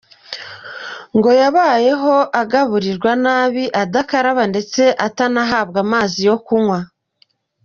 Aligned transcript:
Ngo 1.17 1.29
yabayeho 1.41 2.15
agaburirwa 2.41 3.11
nabi 3.23 3.63
adakaraba 3.81 4.43
ndetse 4.51 4.83
atanahabwa 5.07 5.77
amazi 5.85 6.19
yo 6.29 6.35
kunywa. 6.45 6.79